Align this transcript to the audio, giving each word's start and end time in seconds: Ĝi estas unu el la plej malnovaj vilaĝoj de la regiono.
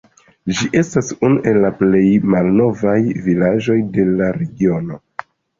Ĝi 0.59 0.69
estas 0.79 1.11
unu 1.27 1.43
el 1.51 1.59
la 1.65 1.71
plej 1.83 2.03
malnovaj 2.37 2.97
vilaĝoj 3.29 3.79
de 3.99 4.11
la 4.17 4.35
regiono. 4.43 5.03